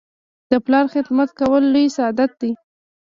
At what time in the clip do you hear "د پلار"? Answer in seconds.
0.51-0.85